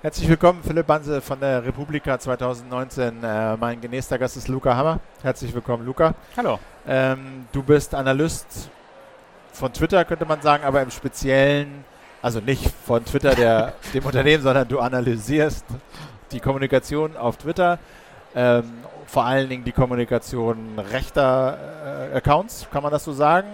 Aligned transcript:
Herzlich 0.00 0.28
willkommen, 0.28 0.60
Philipp 0.62 0.86
Banse 0.86 1.20
von 1.20 1.40
der 1.40 1.64
Republika 1.64 2.16
2019. 2.20 3.20
Äh, 3.20 3.56
mein 3.56 3.80
genächster 3.80 4.16
Gast 4.16 4.36
ist 4.36 4.46
Luca 4.46 4.76
Hammer. 4.76 5.00
Herzlich 5.24 5.52
willkommen, 5.52 5.84
Luca. 5.84 6.14
Hallo. 6.36 6.60
Ähm, 6.86 7.46
du 7.50 7.64
bist 7.64 7.96
Analyst 7.96 8.70
von 9.52 9.72
Twitter, 9.72 10.04
könnte 10.04 10.24
man 10.24 10.40
sagen, 10.40 10.62
aber 10.62 10.82
im 10.82 10.92
Speziellen, 10.92 11.84
also 12.22 12.38
nicht 12.38 12.70
von 12.86 13.04
Twitter, 13.04 13.34
der, 13.34 13.72
dem 13.92 14.06
Unternehmen, 14.06 14.40
sondern 14.40 14.68
du 14.68 14.78
analysierst 14.78 15.64
die 16.30 16.38
Kommunikation 16.38 17.16
auf 17.16 17.36
Twitter. 17.36 17.80
Ähm, 18.36 18.70
vor 19.04 19.24
allen 19.24 19.48
Dingen 19.48 19.64
die 19.64 19.72
Kommunikation 19.72 20.78
rechter 20.78 22.10
äh, 22.12 22.16
Accounts, 22.18 22.68
kann 22.70 22.84
man 22.84 22.92
das 22.92 23.02
so 23.02 23.12
sagen? 23.12 23.48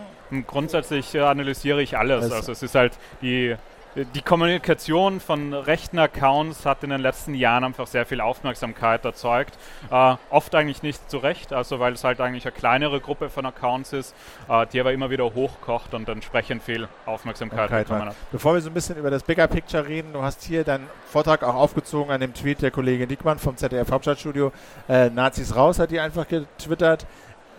Grundsätzlich 0.47 1.15
äh, 1.15 1.21
analysiere 1.21 1.81
ich 1.81 1.97
alles. 1.97 2.31
Also 2.31 2.53
es 2.53 2.63
ist 2.63 2.75
halt 2.75 2.99
die 3.23 3.57
die 3.97 4.23
Kommunikation 4.23 5.21
von 5.21 5.55
rechten 5.55 5.99
Accounts 5.99 6.67
hat 6.67 6.83
in 6.83 6.91
den 6.91 7.01
letzten 7.01 7.35
Jahren 7.35 7.63
einfach 7.63 7.87
sehr 7.87 8.05
viel 8.07 8.21
Aufmerksamkeit 8.21 9.05
erzeugt. 9.05 9.57
Äh, 9.91 10.17
oft 10.31 10.55
eigentlich 10.55 10.83
nicht 10.83 11.09
zu 11.09 11.19
Recht, 11.19 11.53
also 11.53 11.79
weil 11.79 11.93
es 11.93 12.03
halt 12.03 12.21
eigentlich 12.21 12.45
eine 12.45 12.53
kleinere 12.53 13.01
Gruppe 13.01 13.31
von 13.31 13.47
Accounts 13.47 13.93
ist, 13.93 14.15
äh, 14.49 14.67
die 14.73 14.81
aber 14.81 14.93
immer 14.93 15.11
wieder 15.11 15.33
hochkocht 15.35 15.95
und 15.95 16.09
entsprechend 16.09 16.63
viel 16.63 16.89
Aufmerksamkeit 17.07 17.71
okay, 17.71 17.83
bekommen 17.85 18.07
hat. 18.07 18.17
Bevor 18.33 18.55
wir 18.55 18.61
so 18.61 18.71
ein 18.71 18.75
bisschen 18.75 18.97
über 18.97 19.11
das 19.11 19.23
Bigger 19.23 19.47
Picture 19.47 19.87
reden, 19.87 20.13
du 20.13 20.23
hast 20.23 20.43
hier 20.43 20.65
deinen 20.65 20.89
Vortrag 21.07 21.45
auch 21.45 21.55
aufgezogen 21.55 22.11
an 22.11 22.21
dem 22.21 22.35
Tweet 22.35 22.63
der 22.63 22.73
Kollegin 22.73 23.09
Dickmann 23.09 23.39
vom 23.39 23.57
ZDF 23.57 23.91
Hauptstadtstudio. 23.91 24.51
Äh, 24.89 25.11
Nazis 25.11 25.55
raus 25.55 25.79
hat 25.79 25.93
die 25.93 26.01
einfach 26.01 26.27
getwittert. 26.27 27.07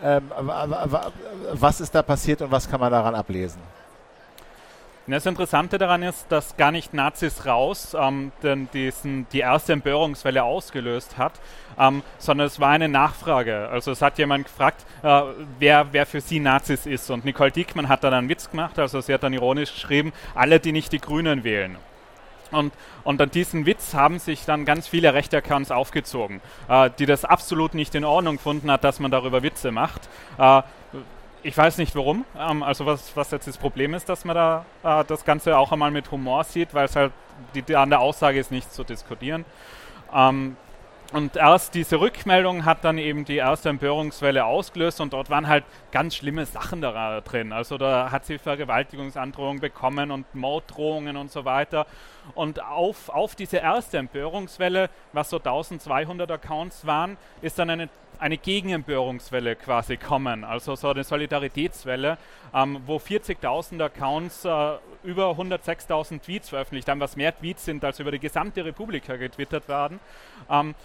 Ähm, 0.03 0.30
was 1.53 1.80
ist 1.80 1.95
da 1.95 2.03
passiert 2.03 2.41
und 2.41 2.52
was 2.52 2.70
kann 2.70 2.81
man 2.81 2.91
daran 2.91 3.16
ablesen? 3.16 3.61
Das 5.08 5.27
Interessante 5.27 5.77
daran 5.77 6.02
ist, 6.02 6.26
dass 6.30 6.58
gar 6.58 6.72
nicht 6.72 6.95
Nazis 6.95 7.45
raus 7.45 7.95
ähm, 8.00 8.31
denn 8.42 8.67
diesen, 8.73 9.28
die 9.31 9.39
erste 9.39 9.73
Empörungswelle 9.73 10.44
ausgelöst 10.44 11.20
hat, 11.20 11.34
ähm, 11.78 12.02
sondern 12.17 12.47
es 12.47 12.59
war 12.59 12.70
eine 12.70 12.89
Nachfrage. 12.89 13.70
Also 13.70 13.92
es 13.92 14.02
hat 14.02 14.17
jemand 14.17 14.45
gefragt, 14.45 14.84
äh, 15.03 15.22
wer, 15.59 15.94
wer 15.94 16.08
für 16.08 16.22
sie 16.22 16.39
Nazis 16.39 16.88
ist. 16.88 17.12
Und 17.12 17.23
Nicole 17.23 17.52
Dickmann 17.52 17.88
hat 17.88 18.03
dann 18.03 18.16
einen 18.16 18.30
Witz 18.30 18.50
gemacht, 18.50 18.80
also 18.80 19.00
sie 19.00 19.14
hat 19.14 19.22
dann 19.22 19.34
ironisch 19.34 19.73
geschrieben, 19.73 20.12
alle, 20.34 20.59
die 20.59 20.72
nicht 20.72 20.92
die 20.92 21.00
Grünen 21.00 21.44
wählen. 21.44 21.78
Und, 22.52 22.73
und 23.03 23.22
an 23.22 23.30
diesen 23.30 23.67
Witz 23.67 23.94
haben 23.94 24.17
sich 24.17 24.45
dann 24.45 24.66
ganz 24.66 24.88
viele 24.88 25.14
rechte 25.14 25.38
Accounts 25.38 25.69
aufgezogen, 25.69 26.42
äh, 26.67 26.90
die 26.97 27.06
das 27.06 27.25
absolut 27.25 27.75
nicht 27.75 27.94
in 27.94 28.06
Ordnung 28.06 28.38
gefunden 28.38 28.72
hat, 28.72 28.84
dass 28.84 29.00
man 29.00 29.12
darüber 29.12 29.44
Witze 29.44 29.72
macht. 29.72 30.09
Äh, 30.40 30.64
ich 31.45 31.55
weiß 31.55 31.77
nicht 31.77 31.95
warum. 31.95 32.25
Ähm, 32.38 32.63
also 32.63 32.85
was, 32.85 33.15
was 33.15 33.29
jetzt 33.29 33.47
das 33.47 33.57
Problem 33.57 33.93
ist, 33.93 34.09
dass 34.09 34.25
man 34.25 34.35
da 34.35 34.65
äh, 34.83 35.05
das 35.05 35.23
Ganze 35.23 35.57
auch 35.57 35.71
einmal 35.71 35.91
mit 35.91 36.09
Humor 36.09 36.43
sieht, 36.43 36.73
weil 36.73 36.85
es 36.85 36.95
halt 36.95 37.13
die, 37.53 37.61
die, 37.61 37.75
an 37.75 37.91
der 37.91 37.99
Aussage 37.99 38.39
ist 38.39 38.51
nicht 38.51 38.73
zu 38.73 38.83
diskutieren. 38.83 39.45
Ähm, 40.13 40.57
und 41.13 41.35
erst 41.35 41.75
diese 41.75 41.99
Rückmeldung 41.99 42.66
hat 42.66 42.83
dann 42.83 42.97
eben 42.97 43.25
die 43.25 43.35
erste 43.35 43.69
Empörungswelle 43.69 44.43
ausgelöst 44.43 44.99
und 45.01 45.13
dort 45.13 45.29
waren 45.29 45.47
halt 45.47 45.63
ganz 45.91 46.16
schlimme 46.16 46.47
Sachen 46.47 46.81
da 46.81 47.21
drin. 47.21 47.53
Also 47.53 47.77
da 47.77 48.09
hat 48.09 48.25
sie 48.25 48.39
Vergewaltigungsandrohungen 48.39 49.61
bekommen 49.61 50.09
und 50.09 50.33
Morddrohungen 50.33 51.16
und 51.16 51.31
so 51.31 51.45
weiter. 51.45 51.85
Und 52.33 52.61
auf, 52.63 53.09
auf 53.09 53.35
diese 53.35 53.57
erste 53.57 53.99
Empörungswelle, 53.99 54.89
was 55.13 55.29
so 55.29 55.38
1200 55.38 56.31
Accounts 56.31 56.88
waren, 56.88 57.17
ist 57.43 57.59
dann 57.59 57.69
eine 57.69 57.88
eine 58.19 58.38
Gegenempörungswelle 58.38 59.55
quasi 59.55 59.97
kommen, 59.97 60.44
also 60.44 60.75
so 60.75 60.89
eine 60.89 61.03
Solidaritätswelle, 61.03 62.17
ähm, 62.53 62.80
wo 62.85 62.97
40.000 62.97 63.83
Accounts 63.83 64.45
äh, 64.45 64.73
über 65.03 65.31
106.000 65.31 66.22
Tweets 66.22 66.49
veröffentlicht 66.49 66.89
haben, 66.89 66.99
was 66.99 67.16
mehr 67.16 67.38
Tweets 67.38 67.66
sind, 67.66 67.83
als 67.83 67.99
über 67.99 68.11
die 68.11 68.19
gesamte 68.19 68.66
Republika 68.66 69.16
getwittert 69.16 69.67
werden, 69.67 69.99
ähm, 70.49 70.75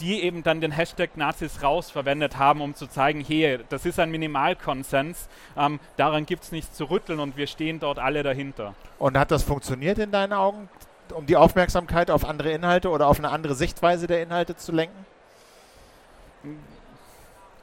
die 0.00 0.22
eben 0.22 0.42
dann 0.42 0.60
den 0.60 0.70
Hashtag 0.70 1.16
Nazis 1.16 1.62
raus 1.62 1.90
verwendet 1.90 2.38
haben, 2.38 2.60
um 2.60 2.74
zu 2.74 2.86
zeigen, 2.86 3.24
hey, 3.24 3.58
das 3.68 3.86
ist 3.86 3.98
ein 3.98 4.10
Minimalkonsens, 4.10 5.28
ähm, 5.56 5.80
daran 5.96 6.26
gibt 6.26 6.44
es 6.44 6.52
nichts 6.52 6.76
zu 6.76 6.84
rütteln 6.84 7.20
und 7.20 7.36
wir 7.36 7.46
stehen 7.46 7.80
dort 7.80 7.98
alle 7.98 8.22
dahinter. 8.22 8.74
Und 8.98 9.18
hat 9.18 9.30
das 9.30 9.42
funktioniert 9.42 9.98
in 9.98 10.10
deinen 10.10 10.32
Augen, 10.32 10.68
um 11.12 11.26
die 11.26 11.36
Aufmerksamkeit 11.36 12.10
auf 12.10 12.24
andere 12.24 12.52
Inhalte 12.52 12.90
oder 12.90 13.08
auf 13.08 13.18
eine 13.18 13.30
andere 13.30 13.54
Sichtweise 13.54 14.06
der 14.06 14.22
Inhalte 14.22 14.56
zu 14.56 14.72
lenken? 14.72 15.13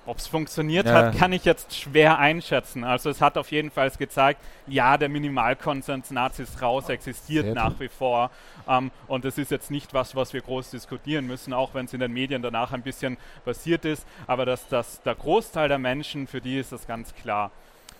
Ob 0.07 0.17
es 0.17 0.25
funktioniert 0.25 0.87
ja. 0.87 0.93
hat, 0.93 1.17
kann 1.17 1.31
ich 1.31 1.45
jetzt 1.45 1.75
schwer 1.75 2.17
einschätzen. 2.17 2.83
Also 2.83 3.11
es 3.11 3.21
hat 3.21 3.37
auf 3.37 3.51
jeden 3.51 3.69
Fall 3.69 3.91
gezeigt, 3.91 4.41
ja, 4.65 4.97
der 4.97 5.09
Minimalkonsens 5.09 6.09
Nazis 6.09 6.59
raus 6.59 6.89
existiert 6.89 7.45
Sehr 7.45 7.53
nach 7.53 7.79
wie 7.79 7.87
vor. 7.87 8.31
Ähm, 8.67 8.89
und 9.07 9.25
das 9.25 9.37
ist 9.37 9.51
jetzt 9.51 9.69
nicht 9.69 9.93
was, 9.93 10.15
was 10.15 10.33
wir 10.33 10.41
groß 10.41 10.71
diskutieren 10.71 11.27
müssen, 11.27 11.53
auch 11.53 11.75
wenn 11.75 11.85
es 11.85 11.93
in 11.93 11.99
den 11.99 12.11
Medien 12.11 12.41
danach 12.41 12.71
ein 12.71 12.81
bisschen 12.81 13.17
passiert 13.45 13.85
ist. 13.85 14.03
Aber 14.25 14.45
dass 14.45 14.67
das 14.67 15.03
der 15.03 15.13
Großteil 15.13 15.69
der 15.69 15.77
Menschen, 15.77 16.25
für 16.25 16.41
die 16.41 16.57
ist 16.57 16.71
das 16.71 16.87
ganz 16.87 17.13
klar. 17.13 17.51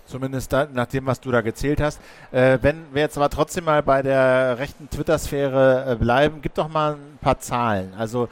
Zumindest 0.04 0.52
da, 0.52 0.66
nach 0.66 0.86
dem, 0.86 1.06
was 1.06 1.20
du 1.20 1.30
da 1.30 1.40
gezählt 1.40 1.80
hast. 1.80 2.00
Äh, 2.32 2.58
wenn 2.62 2.92
wir 2.92 3.02
jetzt 3.02 3.16
aber 3.16 3.30
trotzdem 3.30 3.64
mal 3.64 3.84
bei 3.84 4.02
der 4.02 4.58
rechten 4.58 4.90
Twitter-Sphäre 4.90 5.92
äh, 5.92 5.94
bleiben, 5.94 6.42
gib 6.42 6.54
doch 6.54 6.68
mal 6.68 6.94
ein 6.94 7.18
paar 7.20 7.38
Zahlen. 7.38 7.94
Also 7.96 8.28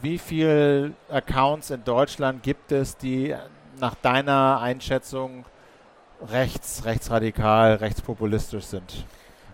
wie 0.00 0.18
viele 0.18 0.92
Accounts 1.08 1.70
in 1.70 1.84
Deutschland 1.84 2.42
gibt 2.42 2.72
es, 2.72 2.96
die 2.96 3.34
nach 3.78 3.94
deiner 3.96 4.60
Einschätzung 4.60 5.44
rechts, 6.28 6.84
rechtsradikal, 6.84 7.74
rechtspopulistisch 7.74 8.64
sind? 8.64 9.06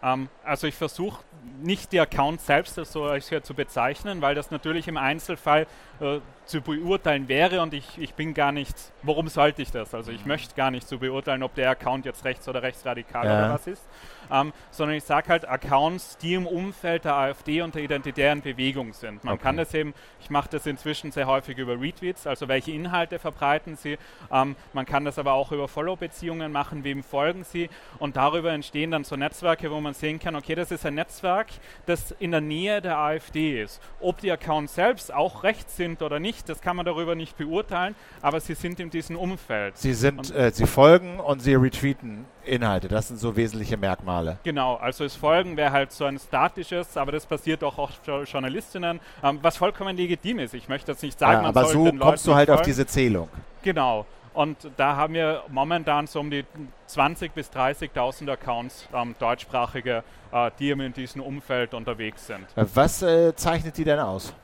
Ähm, 0.02 0.28
also 0.44 0.66
ich 0.66 0.74
versuche 0.74 1.22
nicht 1.62 1.92
die 1.92 2.00
Accounts 2.00 2.46
selbst 2.46 2.74
so 2.74 3.18
zu 3.18 3.54
bezeichnen, 3.54 4.22
weil 4.22 4.34
das 4.34 4.50
natürlich 4.50 4.88
im 4.88 4.96
Einzelfall 4.96 5.66
äh, 6.00 6.20
zu 6.46 6.60
beurteilen 6.60 7.28
wäre 7.28 7.60
und 7.60 7.74
ich, 7.74 7.98
ich 7.98 8.14
bin 8.14 8.32
gar 8.32 8.52
nicht, 8.52 8.76
warum 9.02 9.28
sollte 9.28 9.62
ich 9.62 9.72
das? 9.72 9.94
Also 9.94 10.12
ich 10.12 10.22
mhm. 10.22 10.28
möchte 10.28 10.54
gar 10.54 10.70
nicht 10.70 10.86
zu 10.86 10.94
so 10.94 10.98
beurteilen, 11.00 11.42
ob 11.42 11.54
der 11.54 11.70
Account 11.70 12.04
jetzt 12.06 12.24
rechts 12.24 12.48
oder 12.48 12.62
rechtsradikal 12.62 13.26
ja. 13.26 13.38
oder 13.38 13.54
was 13.54 13.66
ist, 13.66 13.82
ähm, 14.30 14.52
sondern 14.70 14.96
ich 14.96 15.02
sage 15.02 15.28
halt 15.28 15.48
Accounts, 15.48 16.18
die 16.18 16.34
im 16.34 16.46
Umfeld 16.46 17.04
der 17.04 17.16
AfD 17.16 17.62
und 17.62 17.74
der 17.74 17.82
identitären 17.82 18.42
Bewegung 18.42 18.92
sind. 18.92 19.24
Man 19.24 19.34
okay. 19.34 19.42
kann 19.42 19.56
das 19.56 19.74
eben, 19.74 19.92
ich 20.20 20.30
mache 20.30 20.48
das 20.50 20.66
inzwischen 20.66 21.10
sehr 21.10 21.26
häufig 21.26 21.58
über 21.58 21.80
Retweets, 21.80 22.28
also 22.28 22.46
welche 22.46 22.70
Inhalte 22.70 23.18
verbreiten 23.18 23.74
sie. 23.74 23.98
Ähm, 24.30 24.54
man 24.72 24.86
kann 24.86 25.04
das 25.04 25.18
aber 25.18 25.32
auch 25.32 25.50
über 25.50 25.66
Follow-Beziehungen 25.66 26.52
machen, 26.52 26.84
wem 26.84 27.02
folgen 27.02 27.42
sie 27.42 27.68
und 27.98 28.16
darüber 28.16 28.52
entstehen 28.52 28.92
dann 28.92 29.02
so 29.02 29.16
Netzwerke, 29.16 29.70
wo 29.72 29.80
man 29.80 29.94
sehen 29.94 30.20
kann, 30.20 30.36
okay, 30.36 30.54
das 30.54 30.70
ist 30.70 30.86
ein 30.86 30.94
Netzwerk, 30.94 31.35
das 31.86 32.12
in 32.18 32.30
der 32.30 32.40
Nähe 32.40 32.80
der 32.80 32.98
AfD 32.98 33.62
ist. 33.62 33.80
Ob 34.00 34.18
die 34.20 34.30
Accounts 34.30 34.74
selbst 34.74 35.12
auch 35.12 35.42
rechts 35.42 35.76
sind 35.76 36.02
oder 36.02 36.18
nicht, 36.18 36.48
das 36.48 36.60
kann 36.60 36.76
man 36.76 36.86
darüber 36.86 37.14
nicht 37.14 37.36
beurteilen, 37.36 37.94
aber 38.22 38.40
sie 38.40 38.54
sind 38.54 38.80
in 38.80 38.90
diesem 38.90 39.16
Umfeld. 39.16 39.76
Sie 39.76 39.94
sind, 39.94 40.34
äh, 40.34 40.50
sie 40.52 40.66
folgen 40.66 41.20
und 41.20 41.40
sie 41.40 41.54
retweeten 41.54 42.24
Inhalte. 42.44 42.88
Das 42.88 43.08
sind 43.08 43.18
so 43.18 43.36
wesentliche 43.36 43.76
Merkmale. 43.76 44.38
Genau, 44.44 44.76
also 44.76 45.04
das 45.04 45.16
Folgen 45.16 45.56
wäre 45.56 45.72
halt 45.72 45.92
so 45.92 46.04
ein 46.04 46.18
statisches, 46.18 46.96
aber 46.96 47.12
das 47.12 47.26
passiert 47.26 47.62
auch 47.64 47.78
oft 47.78 48.04
für 48.04 48.22
Journalistinnen, 48.22 49.00
ähm, 49.22 49.38
was 49.42 49.56
vollkommen 49.56 49.96
legitim 49.96 50.38
ist. 50.38 50.54
Ich 50.54 50.68
möchte 50.68 50.92
jetzt 50.92 51.02
nicht 51.02 51.18
sagen, 51.18 51.42
ja, 51.42 51.48
aber 51.48 51.64
so 51.66 51.84
kommst 51.84 51.98
Leuten 51.98 52.22
du 52.24 52.34
halt 52.34 52.50
auf 52.50 52.62
diese 52.62 52.86
Zählung. 52.86 53.28
Genau. 53.62 54.06
Und 54.36 54.70
da 54.76 54.96
haben 54.96 55.14
wir 55.14 55.44
momentan 55.48 56.06
so 56.06 56.20
um 56.20 56.30
die 56.30 56.44
20.000 56.90 57.30
bis 57.32 57.48
30.000 57.50 58.30
Accounts, 58.30 58.86
ähm, 58.92 59.14
deutschsprachige, 59.18 60.04
äh, 60.30 60.50
die 60.58 60.70
in 60.72 60.92
diesem 60.92 61.22
Umfeld 61.22 61.72
unterwegs 61.72 62.26
sind. 62.26 62.44
Was 62.54 63.00
äh, 63.00 63.34
zeichnet 63.34 63.78
die 63.78 63.84
denn 63.84 63.98
aus? 63.98 64.34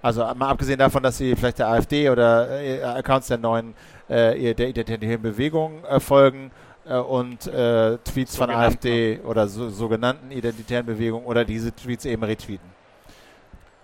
Also 0.00 0.24
mal 0.34 0.48
abgesehen 0.48 0.78
davon, 0.78 1.02
dass 1.02 1.18
sie 1.18 1.36
vielleicht 1.36 1.58
der 1.58 1.68
AfD 1.68 2.08
oder 2.08 2.58
äh, 2.58 2.82
Accounts 2.82 3.26
der 3.26 3.36
neuen 3.36 3.74
äh, 4.08 4.54
der 4.54 4.68
identitären 4.70 5.20
Bewegung 5.20 5.84
äh, 5.84 6.00
folgen 6.00 6.50
äh, 6.86 6.96
und 6.96 7.46
äh, 7.48 7.98
Tweets 7.98 8.34
von 8.34 8.48
AfD 8.48 9.20
oder 9.26 9.46
so, 9.46 9.68
sogenannten 9.68 10.30
identitären 10.30 10.86
Bewegungen 10.86 11.26
oder 11.26 11.44
diese 11.44 11.70
Tweets 11.70 12.06
eben 12.06 12.24
retweeten. 12.24 12.70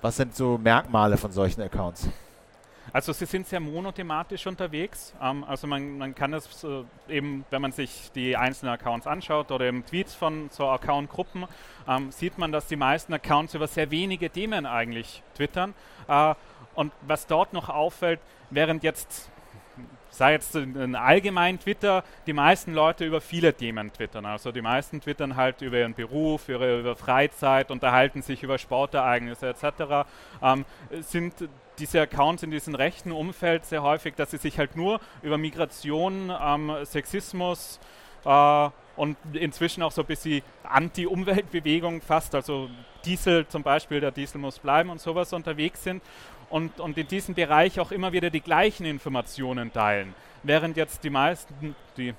Was 0.00 0.16
sind 0.16 0.34
so 0.34 0.56
Merkmale 0.56 1.18
von 1.18 1.32
solchen 1.32 1.60
Accounts? 1.60 2.08
Also 2.94 3.14
sie 3.14 3.24
sind 3.24 3.46
sehr 3.46 3.60
monothematisch 3.60 4.46
unterwegs. 4.46 5.14
Ähm, 5.20 5.44
also 5.44 5.66
man, 5.66 5.96
man 5.96 6.14
kann 6.14 6.34
es 6.34 6.62
äh, 6.62 6.84
eben, 7.08 7.44
wenn 7.50 7.62
man 7.62 7.72
sich 7.72 8.10
die 8.14 8.36
einzelnen 8.36 8.74
Accounts 8.74 9.06
anschaut 9.06 9.50
oder 9.50 9.64
eben 9.64 9.84
Tweets 9.86 10.14
von 10.14 10.50
so 10.50 10.68
Accountgruppen, 10.68 11.46
ähm, 11.88 12.10
sieht 12.12 12.36
man, 12.36 12.52
dass 12.52 12.66
die 12.66 12.76
meisten 12.76 13.14
Accounts 13.14 13.54
über 13.54 13.66
sehr 13.66 13.90
wenige 13.90 14.28
Themen 14.28 14.66
eigentlich 14.66 15.22
twittern. 15.34 15.74
Äh, 16.06 16.34
und 16.74 16.92
was 17.02 17.26
dort 17.26 17.52
noch 17.52 17.68
auffällt, 17.68 18.20
während 18.50 18.82
jetzt 18.82 19.31
sei 20.12 20.32
jetzt 20.32 20.54
ein 20.54 20.94
allgemein 20.94 21.58
Twitter, 21.58 22.04
die 22.26 22.34
meisten 22.34 22.74
Leute 22.74 23.04
über 23.04 23.20
viele 23.20 23.54
Themen 23.54 23.92
twittern. 23.92 24.26
Also 24.26 24.52
die 24.52 24.60
meisten 24.60 25.00
twittern 25.00 25.36
halt 25.36 25.62
über 25.62 25.78
ihren 25.78 25.94
Beruf, 25.94 26.48
über, 26.48 26.78
über 26.78 26.96
Freizeit, 26.96 27.70
unterhalten 27.70 28.22
sich 28.22 28.42
über 28.42 28.58
Sportereignisse 28.58 29.48
etc. 29.48 30.06
Ähm, 30.42 30.64
sind 31.00 31.34
diese 31.78 32.02
Accounts 32.02 32.42
in 32.42 32.50
diesem 32.50 32.74
rechten 32.74 33.10
Umfeld 33.10 33.64
sehr 33.64 33.82
häufig, 33.82 34.14
dass 34.14 34.30
sie 34.30 34.36
sich 34.36 34.58
halt 34.58 34.76
nur 34.76 35.00
über 35.22 35.38
Migration, 35.38 36.30
ähm, 36.38 36.72
Sexismus, 36.84 37.80
äh, 38.24 38.68
und 38.94 39.16
inzwischen 39.32 39.82
auch 39.82 39.92
so 39.92 40.02
ein 40.02 40.06
bisschen 40.06 40.42
Anti-Umweltbewegung 40.64 42.02
fast, 42.02 42.34
also 42.34 42.68
Diesel 43.06 43.48
zum 43.48 43.62
Beispiel, 43.62 44.00
der 44.00 44.10
Diesel 44.10 44.38
muss 44.38 44.58
bleiben 44.58 44.90
und 44.90 45.00
sowas 45.00 45.32
unterwegs 45.32 45.82
sind 45.82 46.02
und, 46.52 46.80
und 46.80 46.98
in 46.98 47.08
diesem 47.08 47.34
Bereich 47.34 47.80
auch 47.80 47.90
immer 47.90 48.12
wieder 48.12 48.28
die 48.28 48.42
gleichen 48.42 48.84
Informationen 48.84 49.72
teilen. 49.72 50.14
Während 50.42 50.76
jetzt 50.76 51.02
die 51.02 51.10
meisten, 51.10 51.74
die 51.96 52.14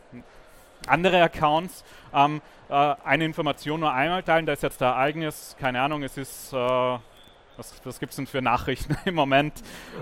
andere 0.88 1.22
Accounts 1.22 1.84
ähm, 2.14 2.42
äh, 2.68 2.96
eine 3.04 3.26
Information 3.26 3.80
nur 3.80 3.94
einmal 3.94 4.24
teilen, 4.24 4.46
da 4.46 4.54
ist 4.54 4.64
jetzt 4.64 4.82
der 4.82 4.96
eigenes, 4.96 5.56
keine 5.60 5.82
Ahnung, 5.82 6.02
es 6.02 6.18
ist, 6.18 6.52
äh, 6.52 6.56
was, 6.56 7.74
was 7.84 8.00
gibt 8.00 8.12
es 8.12 8.16
denn 8.16 8.26
für 8.28 8.42
Nachrichten 8.42 8.98
im 9.06 9.16
Moment? 9.16 9.54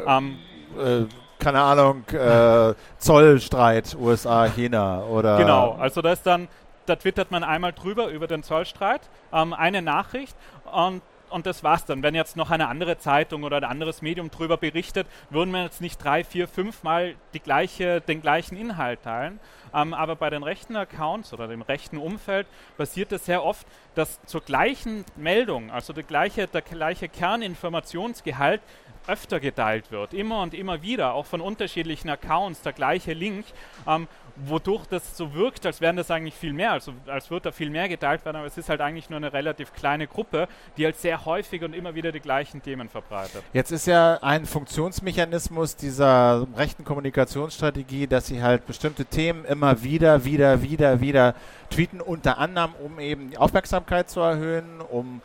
Ähm, 0.07 0.39
äh, 0.79 1.03
keine 1.37 1.61
Ahnung, 1.61 2.05
äh, 2.09 2.73
Zollstreit 2.99 3.95
USA, 3.99 4.47
China 4.47 5.03
oder. 5.03 5.37
Genau, 5.37 5.73
also 5.73 6.01
da 6.01 6.13
ist 6.13 6.25
dann, 6.25 6.47
da 6.85 6.95
twittert 6.95 7.31
man 7.31 7.43
einmal 7.43 7.73
drüber 7.73 8.07
über 8.07 8.27
den 8.27 8.43
Zollstreit, 8.43 9.01
ähm, 9.33 9.53
eine 9.53 9.81
Nachricht 9.81 10.37
und 10.71 11.01
und 11.31 11.45
das 11.45 11.63
war's 11.63 11.85
dann. 11.85 12.03
Wenn 12.03 12.15
jetzt 12.15 12.35
noch 12.35 12.51
eine 12.51 12.67
andere 12.67 12.97
Zeitung 12.97 13.43
oder 13.43 13.57
ein 13.57 13.63
anderes 13.63 14.01
Medium 14.01 14.29
drüber 14.29 14.57
berichtet, 14.57 15.07
würden 15.29 15.51
wir 15.51 15.63
jetzt 15.63 15.81
nicht 15.81 16.03
drei, 16.03 16.23
vier, 16.23 16.47
fünf 16.47 16.83
Mal 16.83 17.15
die 17.33 17.39
gleiche, 17.39 18.01
den 18.01 18.21
gleichen 18.21 18.57
Inhalt 18.57 19.03
teilen. 19.03 19.39
Ähm, 19.73 19.93
aber 19.93 20.15
bei 20.15 20.29
den 20.29 20.43
rechten 20.43 20.75
Accounts 20.75 21.33
oder 21.33 21.47
dem 21.47 21.61
rechten 21.61 21.97
Umfeld 21.97 22.47
passiert 22.77 23.11
es 23.11 23.25
sehr 23.25 23.43
oft, 23.43 23.65
dass 23.95 24.21
zur 24.25 24.41
gleichen 24.41 25.05
Meldung, 25.15 25.71
also 25.71 25.93
der 25.93 26.03
gleiche, 26.03 26.47
der 26.47 26.61
gleiche 26.61 27.09
Kerninformationsgehalt, 27.09 28.61
öfter 29.07 29.39
geteilt 29.39 29.91
wird, 29.91 30.13
immer 30.13 30.41
und 30.41 30.53
immer 30.53 30.81
wieder, 30.81 31.13
auch 31.13 31.25
von 31.25 31.41
unterschiedlichen 31.41 32.09
Accounts, 32.09 32.61
der 32.61 32.73
gleiche 32.73 33.13
Link, 33.13 33.45
ähm, 33.87 34.07
wodurch 34.35 34.85
das 34.85 35.17
so 35.17 35.33
wirkt, 35.33 35.65
als 35.65 35.81
wären 35.81 35.95
das 35.95 36.11
eigentlich 36.11 36.35
viel 36.35 36.53
mehr, 36.53 36.71
also 36.71 36.93
als 37.07 37.29
würde 37.29 37.45
da 37.45 37.51
viel 37.51 37.69
mehr 37.69 37.89
geteilt 37.89 38.23
werden, 38.25 38.37
aber 38.37 38.45
es 38.45 38.57
ist 38.57 38.69
halt 38.69 38.79
eigentlich 38.81 39.09
nur 39.09 39.17
eine 39.17 39.33
relativ 39.33 39.73
kleine 39.73 40.07
Gruppe, 40.07 40.47
die 40.77 40.85
halt 40.85 40.97
sehr 40.97 41.25
häufig 41.25 41.63
und 41.63 41.73
immer 41.73 41.95
wieder 41.95 42.11
die 42.11 42.19
gleichen 42.19 42.61
Themen 42.61 42.89
verbreitet. 42.89 43.43
Jetzt 43.53 43.71
ist 43.71 43.87
ja 43.87 44.19
ein 44.21 44.45
Funktionsmechanismus 44.45 45.75
dieser 45.75 46.47
rechten 46.55 46.83
Kommunikationsstrategie, 46.83 48.07
dass 48.07 48.27
sie 48.27 48.41
halt 48.41 48.65
bestimmte 48.65 49.05
Themen 49.05 49.45
immer 49.45 49.60
wieder, 49.81 50.25
wieder, 50.25 50.61
wieder, 50.61 51.01
wieder 51.01 51.35
tweeten, 51.69 52.01
unter 52.01 52.37
anderem, 52.37 52.71
um 52.83 52.99
eben 52.99 53.29
die 53.31 53.37
Aufmerksamkeit 53.37 54.09
zu 54.09 54.19
erhöhen, 54.19 54.81
um 54.89 55.21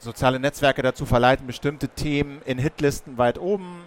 soziale 0.00 0.38
Netzwerke 0.38 0.82
dazu 0.82 1.06
verleiten, 1.06 1.46
bestimmte 1.46 1.88
Themen 1.88 2.40
in 2.44 2.58
Hitlisten 2.58 3.18
weit 3.18 3.38
oben 3.38 3.84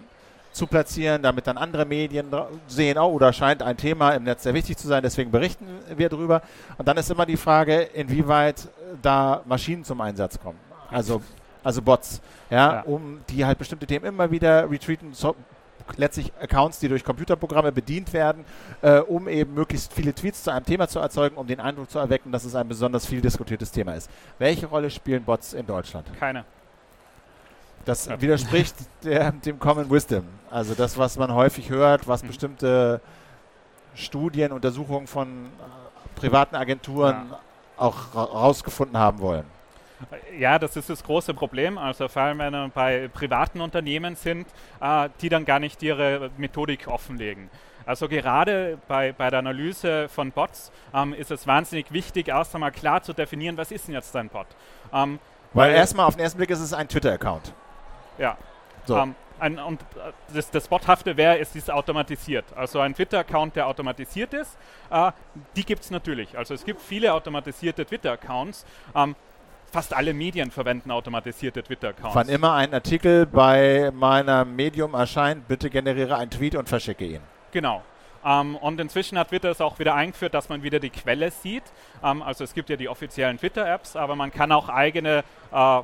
zu 0.52 0.66
platzieren, 0.66 1.22
damit 1.22 1.46
dann 1.46 1.56
andere 1.56 1.84
Medien 1.84 2.26
sehen, 2.66 2.98
oh, 2.98 3.18
da 3.18 3.32
scheint 3.32 3.62
ein 3.62 3.76
Thema 3.76 4.12
im 4.12 4.24
Netz 4.24 4.42
sehr 4.42 4.54
wichtig 4.54 4.76
zu 4.76 4.88
sein, 4.88 5.02
deswegen 5.02 5.30
berichten 5.30 5.66
wir 5.96 6.08
darüber. 6.08 6.42
Und 6.76 6.88
dann 6.88 6.96
ist 6.96 7.10
immer 7.10 7.26
die 7.26 7.36
Frage, 7.36 7.82
inwieweit 7.82 8.68
da 9.00 9.42
Maschinen 9.46 9.84
zum 9.84 10.00
Einsatz 10.00 10.40
kommen. 10.40 10.58
Also, 10.90 11.22
also 11.62 11.82
Bots, 11.82 12.20
ja, 12.50 12.74
ja. 12.74 12.80
um 12.82 13.20
die 13.28 13.44
halt 13.44 13.58
bestimmte 13.58 13.86
Themen 13.86 14.06
immer 14.06 14.30
wieder 14.30 14.68
retweeten, 14.68 15.14
so, 15.14 15.36
letztlich 15.96 16.32
Accounts, 16.40 16.78
die 16.78 16.88
durch 16.88 17.04
Computerprogramme 17.04 17.72
bedient 17.72 18.12
werden, 18.12 18.44
äh, 18.82 18.98
um 18.98 19.28
eben 19.28 19.54
möglichst 19.54 19.92
viele 19.92 20.14
Tweets 20.14 20.44
zu 20.44 20.52
einem 20.52 20.64
Thema 20.64 20.88
zu 20.88 20.98
erzeugen, 20.98 21.36
um 21.36 21.46
den 21.46 21.60
Eindruck 21.60 21.90
zu 21.90 21.98
erwecken, 21.98 22.32
dass 22.32 22.44
es 22.44 22.54
ein 22.54 22.68
besonders 22.68 23.06
viel 23.06 23.20
diskutiertes 23.20 23.70
Thema 23.70 23.94
ist. 23.94 24.10
Welche 24.38 24.66
Rolle 24.66 24.90
spielen 24.90 25.24
Bots 25.24 25.52
in 25.52 25.66
Deutschland? 25.66 26.06
Keine. 26.18 26.44
Das 27.84 28.08
widerspricht 28.20 28.74
der, 29.04 29.32
dem 29.32 29.58
Common 29.58 29.90
Wisdom. 29.90 30.24
Also 30.50 30.74
das, 30.74 30.98
was 30.98 31.16
man 31.16 31.32
häufig 31.34 31.70
hört, 31.70 32.06
was 32.06 32.22
mhm. 32.22 32.28
bestimmte 32.28 33.00
Studien, 33.94 34.52
Untersuchungen 34.52 35.06
von 35.06 35.46
äh, 35.46 36.18
privaten 36.18 36.56
Agenturen 36.56 37.30
ja. 37.30 37.40
auch 37.76 38.14
rausgefunden 38.14 38.98
haben 38.98 39.20
wollen. 39.20 39.44
Ja, 40.38 40.58
das 40.58 40.76
ist 40.76 40.88
das 40.88 41.02
große 41.02 41.34
Problem. 41.34 41.78
Also 41.78 42.08
vor 42.08 42.22
allem, 42.22 42.38
wenn 42.38 42.52
wir 42.52 42.70
bei 42.74 43.08
privaten 43.08 43.60
Unternehmen 43.60 44.16
sind, 44.16 44.46
äh, 44.80 45.08
die 45.20 45.28
dann 45.28 45.44
gar 45.44 45.58
nicht 45.58 45.82
ihre 45.82 46.30
Methodik 46.36 46.88
offenlegen. 46.88 47.50
Also 47.86 48.08
gerade 48.08 48.78
bei, 48.88 49.12
bei 49.12 49.30
der 49.30 49.40
Analyse 49.40 50.08
von 50.08 50.30
Bots 50.32 50.70
ähm, 50.94 51.12
ist 51.12 51.30
es 51.30 51.46
wahnsinnig 51.46 51.92
wichtig, 51.92 52.28
erst 52.28 52.54
einmal 52.54 52.72
klar 52.72 53.02
zu 53.02 53.12
definieren, 53.12 53.56
was 53.56 53.72
ist 53.72 53.88
denn 53.88 53.94
jetzt 53.94 54.14
ein 54.14 54.28
Bot. 54.28 54.46
Ähm, 54.92 55.18
weil, 55.52 55.70
weil 55.70 55.76
erstmal 55.76 56.06
auf 56.06 56.14
den 56.14 56.22
ersten 56.22 56.38
Blick 56.38 56.50
ist 56.50 56.60
es 56.60 56.72
ein 56.72 56.88
Twitter-Account. 56.88 57.52
Ja. 58.18 58.36
So. 58.84 58.96
Ähm, 58.96 59.14
ein, 59.40 59.58
und 59.58 59.80
äh, 59.80 60.12
das, 60.34 60.50
das 60.50 60.68
Bothafte 60.68 61.16
wäre, 61.16 61.38
es 61.38 61.56
ist 61.56 61.70
automatisiert. 61.70 62.44
Also 62.54 62.80
ein 62.80 62.94
Twitter-Account, 62.94 63.56
der 63.56 63.66
automatisiert 63.66 64.34
ist, 64.34 64.56
äh, 64.90 65.10
die 65.56 65.64
gibt 65.64 65.82
es 65.82 65.90
natürlich. 65.90 66.36
Also 66.36 66.54
es 66.54 66.64
gibt 66.64 66.80
viele 66.80 67.12
automatisierte 67.12 67.84
Twitter-Accounts. 67.84 68.64
Fast 69.72 69.94
alle 69.94 70.12
Medien 70.14 70.50
verwenden 70.50 70.90
automatisierte 70.90 71.62
Twitter-Accounts. 71.62 72.14
Wann 72.14 72.28
immer 72.28 72.54
ein 72.54 72.74
Artikel 72.74 73.26
bei 73.26 73.92
meinem 73.94 74.56
Medium 74.56 74.94
erscheint, 74.94 75.46
bitte 75.46 75.70
generiere 75.70 76.16
einen 76.16 76.30
Tweet 76.30 76.56
und 76.56 76.68
verschicke 76.68 77.04
ihn. 77.04 77.20
Genau. 77.52 77.82
Ähm, 78.24 78.56
und 78.56 78.80
inzwischen 78.80 79.16
hat 79.18 79.28
Twitter 79.28 79.50
es 79.50 79.60
auch 79.60 79.78
wieder 79.78 79.94
eingeführt, 79.94 80.34
dass 80.34 80.48
man 80.48 80.62
wieder 80.62 80.80
die 80.80 80.90
Quelle 80.90 81.30
sieht. 81.30 81.62
Ähm, 82.02 82.22
also 82.22 82.42
es 82.42 82.52
gibt 82.52 82.68
ja 82.68 82.76
die 82.76 82.88
offiziellen 82.88 83.38
Twitter-Apps, 83.38 83.96
aber 83.96 84.16
man 84.16 84.32
kann 84.32 84.50
auch 84.52 84.68
eigene 84.68 85.22
äh, 85.52 85.80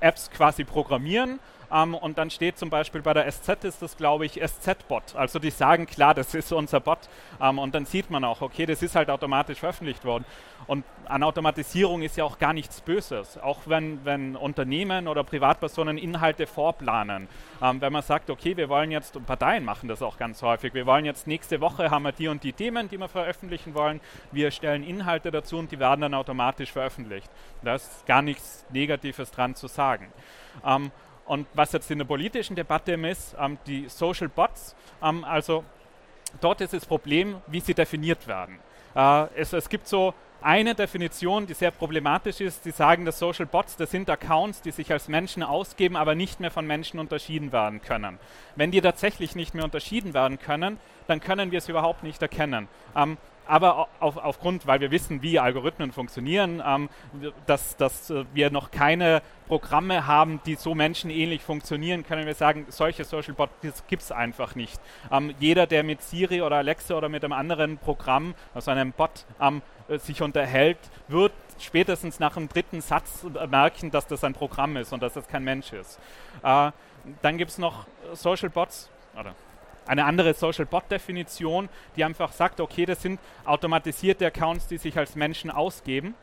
Apps 0.00 0.30
quasi 0.30 0.64
programmieren 0.64 1.40
ähm, 1.72 1.94
und 1.94 2.18
dann 2.18 2.30
steht 2.30 2.58
zum 2.58 2.70
Beispiel 2.70 3.02
bei 3.02 3.14
der 3.14 3.30
SZ 3.30 3.64
ist 3.64 3.82
das, 3.82 3.96
glaube 3.96 4.26
ich, 4.26 4.40
SZ-Bot. 4.40 5.14
Also 5.14 5.38
die 5.38 5.50
sagen 5.50 5.86
klar, 5.86 6.14
das 6.14 6.34
ist 6.34 6.52
unser 6.52 6.80
Bot. 6.80 6.98
Ähm, 7.40 7.58
und 7.58 7.74
dann 7.74 7.86
sieht 7.86 8.10
man 8.10 8.24
auch, 8.24 8.40
okay, 8.40 8.66
das 8.66 8.82
ist 8.82 8.96
halt 8.96 9.10
automatisch 9.10 9.58
veröffentlicht 9.58 10.04
worden. 10.04 10.24
Und 10.66 10.84
an 11.06 11.22
Automatisierung 11.22 12.02
ist 12.02 12.16
ja 12.16 12.24
auch 12.24 12.38
gar 12.38 12.52
nichts 12.52 12.80
Böses. 12.80 13.38
Auch 13.38 13.60
wenn, 13.66 14.04
wenn 14.04 14.36
Unternehmen 14.36 15.08
oder 15.08 15.24
Privatpersonen 15.24 15.98
Inhalte 15.98 16.46
vorplanen. 16.46 17.28
Ähm, 17.62 17.80
wenn 17.80 17.92
man 17.92 18.02
sagt, 18.02 18.30
okay, 18.30 18.56
wir 18.56 18.68
wollen 18.68 18.90
jetzt, 18.90 19.16
und 19.16 19.26
Parteien 19.26 19.64
machen 19.64 19.88
das 19.88 20.02
auch 20.02 20.16
ganz 20.16 20.42
häufig, 20.42 20.74
wir 20.74 20.86
wollen 20.86 21.04
jetzt 21.04 21.26
nächste 21.26 21.60
Woche 21.60 21.90
haben 21.90 22.02
wir 22.02 22.12
die 22.12 22.28
und 22.28 22.42
die 22.44 22.52
Themen, 22.52 22.88
die 22.88 22.98
wir 22.98 23.08
veröffentlichen 23.08 23.74
wollen. 23.74 24.00
Wir 24.32 24.50
stellen 24.50 24.82
Inhalte 24.82 25.30
dazu 25.30 25.58
und 25.58 25.70
die 25.72 25.78
werden 25.78 26.00
dann 26.00 26.14
automatisch 26.14 26.72
veröffentlicht. 26.72 27.30
Da 27.62 27.74
ist 27.74 28.06
gar 28.06 28.22
nichts 28.22 28.64
Negatives 28.70 29.30
dran 29.30 29.54
zu 29.54 29.66
sagen. 29.68 30.12
Ähm, 30.64 30.90
und 31.30 31.46
was 31.54 31.70
jetzt 31.70 31.88
in 31.92 31.98
der 31.98 32.06
politischen 32.06 32.56
Debatte 32.56 32.94
ist, 32.94 33.36
ähm, 33.38 33.56
die 33.64 33.88
Social 33.88 34.28
Bots, 34.28 34.74
ähm, 35.00 35.22
also 35.22 35.62
dort 36.40 36.60
ist 36.60 36.72
das 36.72 36.84
Problem, 36.84 37.36
wie 37.46 37.60
sie 37.60 37.72
definiert 37.72 38.26
werden. 38.26 38.58
Äh, 38.96 39.26
es, 39.36 39.52
es 39.52 39.68
gibt 39.68 39.86
so 39.86 40.12
eine 40.42 40.74
Definition, 40.74 41.46
die 41.46 41.54
sehr 41.54 41.70
problematisch 41.70 42.40
ist. 42.40 42.64
Die 42.64 42.72
sagen, 42.72 43.04
dass 43.04 43.20
Social 43.20 43.46
Bots, 43.46 43.76
das 43.76 43.92
sind 43.92 44.10
Accounts, 44.10 44.60
die 44.60 44.72
sich 44.72 44.90
als 44.90 45.06
Menschen 45.06 45.44
ausgeben, 45.44 45.94
aber 45.94 46.16
nicht 46.16 46.40
mehr 46.40 46.50
von 46.50 46.66
Menschen 46.66 46.98
unterschieden 46.98 47.52
werden 47.52 47.80
können. 47.80 48.18
Wenn 48.56 48.72
die 48.72 48.80
tatsächlich 48.80 49.36
nicht 49.36 49.54
mehr 49.54 49.64
unterschieden 49.64 50.14
werden 50.14 50.40
können, 50.40 50.80
dann 51.06 51.20
können 51.20 51.52
wir 51.52 51.58
es 51.58 51.68
überhaupt 51.68 52.02
nicht 52.02 52.20
erkennen. 52.22 52.66
Ähm, 52.96 53.18
aber 53.50 53.88
auf, 53.98 54.16
aufgrund, 54.16 54.66
weil 54.66 54.80
wir 54.80 54.92
wissen, 54.92 55.22
wie 55.22 55.40
Algorithmen 55.40 55.90
funktionieren, 55.90 56.62
ähm, 56.64 56.88
dass, 57.46 57.76
dass 57.76 58.08
äh, 58.10 58.24
wir 58.32 58.50
noch 58.50 58.70
keine 58.70 59.22
Programme 59.48 60.06
haben, 60.06 60.40
die 60.46 60.54
so 60.54 60.76
menschenähnlich 60.76 61.42
funktionieren, 61.42 62.06
können 62.06 62.26
wir 62.26 62.34
sagen, 62.34 62.66
solche 62.68 63.04
Social 63.04 63.34
Bots 63.34 63.52
gibt 63.88 64.02
es 64.02 64.12
einfach 64.12 64.54
nicht. 64.54 64.80
Ähm, 65.10 65.34
jeder, 65.40 65.66
der 65.66 65.82
mit 65.82 66.00
Siri 66.00 66.42
oder 66.42 66.56
Alexa 66.56 66.94
oder 66.94 67.08
mit 67.08 67.24
einem 67.24 67.32
anderen 67.32 67.78
Programm, 67.78 68.34
also 68.54 68.70
einem 68.70 68.92
Bot, 68.92 69.26
ähm, 69.40 69.62
äh, 69.88 69.98
sich 69.98 70.22
unterhält, 70.22 70.78
wird 71.08 71.32
spätestens 71.58 72.20
nach 72.20 72.34
dem 72.34 72.48
dritten 72.48 72.80
Satz 72.80 73.26
merken, 73.50 73.90
dass 73.90 74.06
das 74.06 74.22
ein 74.22 74.32
Programm 74.32 74.76
ist 74.76 74.92
und 74.92 75.02
dass 75.02 75.14
das 75.14 75.26
kein 75.26 75.42
Mensch 75.42 75.72
ist. 75.72 75.98
Äh, 76.44 76.70
dann 77.22 77.36
gibt 77.36 77.50
es 77.50 77.58
noch 77.58 77.86
Social 78.14 78.50
Bots, 78.50 78.90
oder 79.18 79.34
eine 79.86 80.04
andere 80.04 80.34
Social 80.34 80.66
Bot 80.66 80.90
Definition, 80.90 81.68
die 81.96 82.04
einfach 82.04 82.32
sagt, 82.32 82.60
okay, 82.60 82.86
das 82.86 83.02
sind 83.02 83.20
automatisierte 83.44 84.26
Accounts, 84.26 84.66
die 84.66 84.78
sich 84.78 84.96
als 84.96 85.16
Menschen 85.16 85.50
ausgeben. 85.50 86.14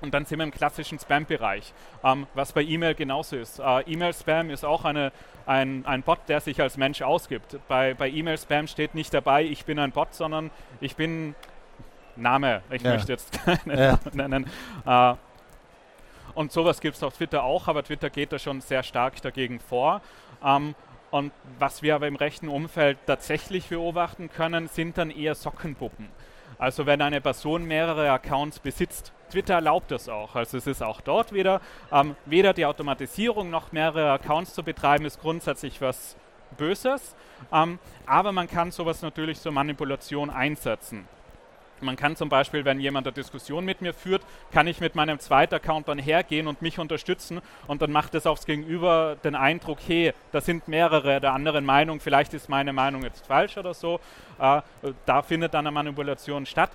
Und 0.00 0.14
dann 0.14 0.24
sind 0.24 0.38
wir 0.38 0.44
im 0.44 0.50
klassischen 0.50 0.98
Spam-Bereich, 0.98 1.74
ähm, 2.04 2.26
was 2.34 2.52
bei 2.52 2.62
E-Mail 2.62 2.94
genauso 2.94 3.36
ist. 3.36 3.58
Äh, 3.58 3.82
E-Mail-Spam 3.82 4.48
ist 4.48 4.64
auch 4.64 4.84
eine, 4.84 5.12
ein, 5.44 5.84
ein 5.84 6.02
Bot, 6.02 6.20
der 6.28 6.40
sich 6.40 6.60
als 6.60 6.78
Mensch 6.78 7.02
ausgibt. 7.02 7.58
Bei, 7.68 7.92
bei 7.92 8.08
E-Mail-Spam 8.08 8.66
steht 8.66 8.94
nicht 8.94 9.12
dabei, 9.12 9.44
ich 9.44 9.66
bin 9.66 9.78
ein 9.78 9.92
Bot, 9.92 10.14
sondern 10.14 10.50
ich 10.80 10.96
bin 10.96 11.34
Name. 12.16 12.62
Ich 12.70 12.82
ja. 12.82 12.92
möchte 12.92 13.12
jetzt 13.12 13.32
keine 13.44 13.78
ja. 13.78 13.98
nennen. 14.12 14.48
Äh, 14.86 15.14
und 16.34 16.52
sowas 16.52 16.80
gibt 16.80 16.96
es 16.96 17.02
auf 17.02 17.16
Twitter 17.16 17.42
auch, 17.42 17.68
aber 17.68 17.82
Twitter 17.82 18.08
geht 18.08 18.32
da 18.32 18.38
schon 18.38 18.60
sehr 18.60 18.82
stark 18.82 19.20
dagegen 19.20 19.60
vor. 19.60 20.00
Ähm, 20.42 20.74
und 21.10 21.32
was 21.58 21.82
wir 21.82 21.94
aber 21.94 22.06
im 22.06 22.16
rechten 22.16 22.48
Umfeld 22.48 22.98
tatsächlich 23.06 23.68
beobachten 23.68 24.30
können, 24.30 24.68
sind 24.68 24.98
dann 24.98 25.10
eher 25.10 25.34
Sockenpuppen. 25.34 26.08
Also 26.58 26.86
wenn 26.86 27.00
eine 27.00 27.20
Person 27.20 27.64
mehrere 27.64 28.10
Accounts 28.10 28.58
besitzt, 28.58 29.12
Twitter 29.30 29.54
erlaubt 29.54 29.90
das 29.90 30.08
auch. 30.08 30.36
Also 30.36 30.58
es 30.58 30.66
ist 30.66 30.82
auch 30.82 31.00
dort 31.00 31.32
wieder, 31.32 31.60
ähm, 31.90 32.16
weder 32.26 32.52
die 32.52 32.66
Automatisierung 32.66 33.48
noch 33.48 33.72
mehrere 33.72 34.12
Accounts 34.12 34.54
zu 34.54 34.62
betreiben, 34.62 35.04
ist 35.04 35.20
grundsätzlich 35.20 35.80
was 35.80 36.16
Böses. 36.56 37.14
Ähm, 37.52 37.78
aber 38.06 38.32
man 38.32 38.48
kann 38.48 38.70
sowas 38.72 39.02
natürlich 39.02 39.40
zur 39.40 39.52
Manipulation 39.52 40.30
einsetzen. 40.30 41.08
Man 41.82 41.96
kann 41.96 42.16
zum 42.16 42.28
Beispiel, 42.28 42.64
wenn 42.64 42.80
jemand 42.80 43.06
eine 43.06 43.14
Diskussion 43.14 43.64
mit 43.64 43.80
mir 43.80 43.94
führt, 43.94 44.22
kann 44.52 44.66
ich 44.66 44.80
mit 44.80 44.94
meinem 44.94 45.18
zweiten 45.18 45.54
Account 45.54 45.88
dann 45.88 45.98
hergehen 45.98 46.46
und 46.46 46.62
mich 46.62 46.78
unterstützen 46.78 47.40
und 47.66 47.82
dann 47.82 47.92
macht 47.92 48.14
es 48.14 48.26
aufs 48.26 48.46
Gegenüber 48.46 49.16
den 49.24 49.34
Eindruck, 49.34 49.78
hey, 49.86 50.12
da 50.32 50.40
sind 50.40 50.68
mehrere 50.68 51.20
der 51.20 51.32
anderen 51.32 51.64
Meinung, 51.64 52.00
vielleicht 52.00 52.34
ist 52.34 52.48
meine 52.48 52.72
Meinung 52.72 53.02
jetzt 53.02 53.26
falsch 53.26 53.56
oder 53.56 53.74
so. 53.74 54.00
Äh, 54.38 54.62
da 55.06 55.22
findet 55.22 55.54
dann 55.54 55.66
eine 55.66 55.72
Manipulation 55.72 56.46
statt. 56.46 56.70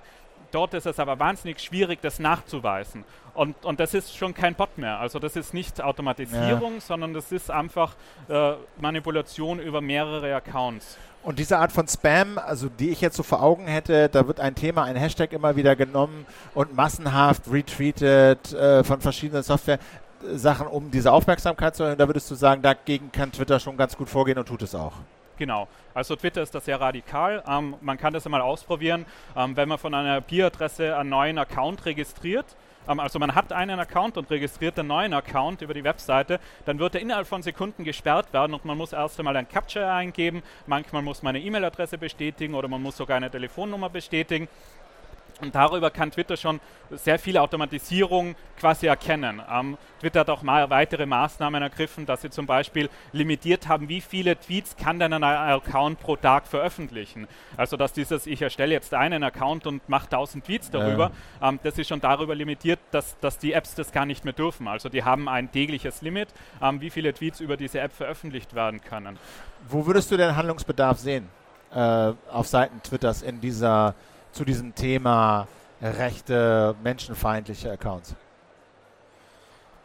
Dort 0.52 0.74
ist 0.74 0.86
es 0.86 0.98
aber 1.00 1.18
wahnsinnig 1.18 1.60
schwierig, 1.60 2.00
das 2.00 2.18
nachzuweisen. 2.18 3.04
Und, 3.34 3.64
und 3.64 3.80
das 3.80 3.92
ist 3.92 4.16
schon 4.16 4.32
kein 4.32 4.54
Bot 4.54 4.78
mehr. 4.78 4.98
Also 4.98 5.18
das 5.18 5.36
ist 5.36 5.52
nicht 5.52 5.82
Automatisierung, 5.82 6.74
ja. 6.74 6.80
sondern 6.80 7.12
das 7.12 7.32
ist 7.32 7.50
einfach 7.50 7.94
äh, 8.28 8.52
Manipulation 8.80 9.58
über 9.58 9.80
mehrere 9.80 10.34
Accounts. 10.34 10.98
Und 11.26 11.40
diese 11.40 11.58
Art 11.58 11.72
von 11.72 11.88
Spam, 11.88 12.38
also 12.38 12.68
die 12.68 12.90
ich 12.90 13.00
jetzt 13.00 13.16
so 13.16 13.24
vor 13.24 13.42
Augen 13.42 13.66
hätte, 13.66 14.08
da 14.08 14.28
wird 14.28 14.38
ein 14.38 14.54
Thema, 14.54 14.84
ein 14.84 14.94
Hashtag 14.94 15.32
immer 15.32 15.56
wieder 15.56 15.74
genommen 15.74 16.24
und 16.54 16.76
massenhaft 16.76 17.50
retweetet 17.50 18.52
äh, 18.52 18.84
von 18.84 19.00
verschiedenen 19.00 19.42
Software-Sachen, 19.42 20.68
um 20.68 20.92
diese 20.92 21.10
Aufmerksamkeit 21.10 21.74
zu 21.74 21.82
erhöhen. 21.82 21.98
Da 21.98 22.06
würdest 22.06 22.30
du 22.30 22.36
sagen, 22.36 22.62
dagegen 22.62 23.10
kann 23.10 23.32
Twitter 23.32 23.58
schon 23.58 23.76
ganz 23.76 23.96
gut 23.96 24.08
vorgehen 24.08 24.38
und 24.38 24.46
tut 24.46 24.62
es 24.62 24.76
auch. 24.76 24.92
Genau. 25.36 25.66
Also 25.94 26.14
Twitter 26.14 26.42
ist 26.42 26.54
da 26.54 26.60
sehr 26.60 26.80
radikal. 26.80 27.42
Ähm, 27.48 27.74
man 27.80 27.98
kann 27.98 28.12
das 28.12 28.24
einmal 28.24 28.40
ausprobieren, 28.40 29.04
ähm, 29.36 29.56
wenn 29.56 29.68
man 29.68 29.78
von 29.78 29.94
einer 29.94 30.18
IP-Adresse 30.18 30.96
einen 30.96 31.10
neuen 31.10 31.38
Account 31.38 31.86
registriert 31.86 32.46
also 32.86 33.18
man 33.18 33.34
hat 33.34 33.52
einen 33.52 33.78
Account 33.80 34.16
und 34.16 34.30
registriert 34.30 34.78
einen 34.78 34.88
neuen 34.88 35.12
Account 35.12 35.62
über 35.62 35.74
die 35.74 35.84
Webseite, 35.84 36.40
dann 36.64 36.78
wird 36.78 36.94
er 36.94 37.00
innerhalb 37.00 37.26
von 37.26 37.42
Sekunden 37.42 37.84
gesperrt 37.84 38.32
werden 38.32 38.54
und 38.54 38.64
man 38.64 38.78
muss 38.78 38.92
erst 38.92 39.18
einmal 39.18 39.36
ein 39.36 39.48
Capture 39.48 39.90
eingeben, 39.90 40.42
manchmal 40.66 41.02
muss 41.02 41.22
man 41.22 41.34
eine 41.34 41.44
E-Mail-Adresse 41.44 41.98
bestätigen 41.98 42.54
oder 42.54 42.68
man 42.68 42.82
muss 42.82 42.96
sogar 42.96 43.16
eine 43.16 43.30
Telefonnummer 43.30 43.90
bestätigen 43.90 44.48
und 45.40 45.54
darüber 45.54 45.90
kann 45.90 46.10
Twitter 46.10 46.36
schon 46.36 46.60
sehr 46.90 47.18
viel 47.18 47.36
Automatisierung 47.36 48.36
quasi 48.58 48.86
erkennen. 48.86 49.42
Ähm, 49.50 49.76
Twitter 50.00 50.20
hat 50.20 50.30
auch 50.30 50.42
mal 50.42 50.70
weitere 50.70 51.04
Maßnahmen 51.04 51.62
ergriffen, 51.62 52.06
dass 52.06 52.22
sie 52.22 52.30
zum 52.30 52.46
Beispiel 52.46 52.88
limitiert 53.12 53.68
haben, 53.68 53.88
wie 53.88 54.00
viele 54.00 54.38
Tweets 54.38 54.76
kann 54.76 54.98
denn 54.98 55.12
ein 55.12 55.22
Account 55.22 56.00
pro 56.00 56.16
Tag 56.16 56.46
veröffentlichen. 56.46 57.28
Also 57.56 57.76
dass 57.76 57.92
dieses, 57.92 58.26
ich 58.26 58.40
erstelle 58.40 58.72
jetzt 58.72 58.94
einen 58.94 59.22
Account 59.22 59.66
und 59.66 59.86
mache 59.88 60.06
1000 60.06 60.44
Tweets 60.44 60.70
darüber, 60.70 61.10
ja. 61.40 61.48
ähm, 61.48 61.60
das 61.62 61.76
ist 61.78 61.88
schon 61.88 62.00
darüber 62.00 62.34
limitiert, 62.34 62.78
dass, 62.90 63.18
dass 63.20 63.38
die 63.38 63.52
Apps 63.52 63.74
das 63.74 63.92
gar 63.92 64.06
nicht 64.06 64.24
mehr 64.24 64.34
dürfen. 64.34 64.68
Also 64.68 64.88
die 64.88 65.04
haben 65.04 65.28
ein 65.28 65.52
tägliches 65.52 66.00
Limit, 66.00 66.28
ähm, 66.62 66.80
wie 66.80 66.90
viele 66.90 67.12
Tweets 67.12 67.40
über 67.40 67.56
diese 67.56 67.80
App 67.80 67.92
veröffentlicht 67.92 68.54
werden 68.54 68.80
können. 68.80 69.18
Wo 69.68 69.84
würdest 69.86 70.10
du 70.10 70.16
den 70.16 70.34
Handlungsbedarf 70.34 70.98
sehen 70.98 71.28
äh, 71.74 72.12
auf 72.32 72.46
Seiten 72.46 72.82
Twitters 72.82 73.22
in 73.22 73.40
dieser 73.40 73.94
zu 74.36 74.44
diesem 74.44 74.74
Thema 74.74 75.48
rechte, 75.80 76.74
menschenfeindliche 76.82 77.72
Accounts? 77.72 78.14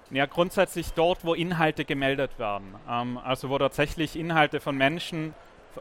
Ja, 0.10 0.26
grundsätzlich 0.26 0.92
dort, 0.92 1.24
wo 1.24 1.34
Inhalte 1.34 1.86
gemeldet 1.86 2.38
werden. 2.38 2.76
Ähm, 2.90 3.18
also 3.18 3.50
wo 3.50 3.58
tatsächlich 3.58 4.18
Inhalte 4.18 4.60
von 4.60 4.76
Menschen, 4.76 5.34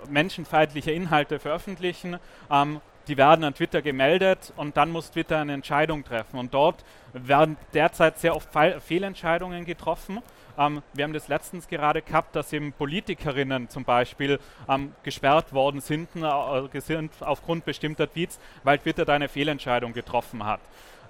menschenfeindliche 0.09 0.93
Inhalte 0.93 1.41
veröffentlichen. 1.41 2.19
Ähm, 2.49 2.81
die 3.09 3.17
werden 3.17 3.45
an 3.45 3.55
Twitter 3.55 3.83
gemeldet 3.83 4.53
und 4.57 4.77
dann 4.77 4.93
muss 4.93 5.11
Twitter 5.11 5.39
eine 5.39 5.53
Entscheidung 5.55 6.05
treffen. 6.05 6.39
Und 6.39 6.55
dort 6.55 6.85
werden 7.13 7.57
derzeit 7.75 8.21
sehr 8.21 8.37
oft 8.37 8.49
Fehlentscheidungen 8.87 9.65
getroffen. 9.65 10.23
Ähm, 10.61 10.83
wir 10.93 11.05
haben 11.05 11.15
das 11.15 11.29
letztens 11.29 11.67
gerade 11.67 12.03
gehabt, 12.03 12.37
dass 12.37 12.53
eben 12.53 12.73
Politikerinnen 12.73 13.71
zum 13.71 13.85
Beispiel 13.85 14.39
ähm, 14.69 14.93
gesperrt 15.03 15.53
worden 15.55 15.81
sind, 15.81 16.09
äh, 16.17 16.81
sind 16.81 17.11
aufgrund 17.21 17.65
bestimmter 17.65 18.13
Tweets, 18.13 18.39
weil 18.63 18.79
Twitter 18.79 19.07
da 19.07 19.15
eine 19.15 19.29
Fehlentscheidung 19.29 19.95
getroffen 19.95 20.45
hat. 20.45 20.61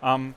Ähm, 0.02 0.34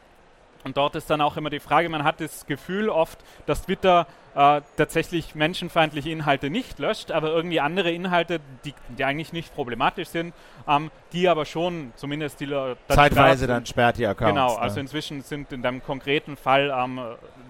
und 0.64 0.78
dort 0.78 0.96
ist 0.96 1.10
dann 1.10 1.22
auch 1.22 1.38
immer 1.38 1.50
die 1.50 1.60
Frage, 1.60 1.90
man 1.90 2.04
hat 2.04 2.22
das 2.22 2.46
Gefühl 2.46 2.90
oft, 2.90 3.20
dass 3.46 3.64
Twitter 3.64 4.08
äh, 4.36 4.62
tatsächlich 4.78 5.36
menschenfeindliche 5.36 6.10
Inhalte 6.10 6.50
nicht 6.50 6.80
löscht, 6.80 7.12
aber 7.12 7.30
irgendwie 7.30 7.60
andere 7.60 7.92
Inhalte, 7.92 8.40
die, 8.66 8.74
die 8.98 9.04
eigentlich 9.04 9.34
nicht 9.34 9.54
problematisch 9.54 10.10
sind, 10.10 10.34
ähm, 10.68 10.90
die 11.12 11.28
aber 11.28 11.46
schon 11.46 11.94
zumindest 11.96 12.40
die 12.40 12.48
dann 12.48 12.78
Zeitweise 12.88 13.46
dann 13.46 13.66
sperrt 13.66 13.98
die 13.98 14.08
Accounts. 14.08 14.34
Genau, 14.34 14.56
also 14.56 14.76
ne? 14.76 14.82
inzwischen 14.82 15.22
sind 15.22 15.52
in 15.52 15.62
dem 15.62 15.84
konkreten 15.84 16.36
Fall 16.36 16.74
ähm, 16.76 17.00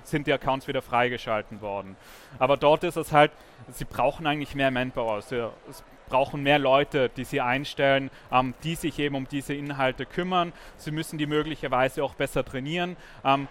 sind 0.04 0.28
die 0.28 0.34
Accounts 0.34 0.68
wieder 0.68 0.82
freigeschalten 0.82 1.62
worden. 1.62 1.96
Aber 2.40 2.58
dort 2.58 2.84
ist 2.84 2.98
es 2.98 3.12
halt, 3.12 3.32
sie 3.72 3.86
brauchen 3.86 4.28
eigentlich 4.28 4.56
mehr 4.56 4.72
Manpower. 4.72 5.22
Sie, 5.22 5.38
es 5.70 5.84
brauchen 6.10 6.44
mehr 6.44 6.60
Leute, 6.60 7.10
die 7.10 7.24
sie 7.24 7.42
einstellen, 7.42 8.10
ähm, 8.32 8.54
die 8.64 8.76
sich 8.76 9.00
eben 9.00 9.16
um 9.16 9.28
diese 9.28 9.54
Inhalte 9.54 10.06
kümmern. 10.06 10.54
Sie 10.78 10.92
müssen 10.92 11.18
die 11.18 11.26
möglicherweise 11.26 12.04
auch 12.04 12.16
besser 12.16 12.44
trainieren. 12.44 12.98
Ähm, 13.24 13.48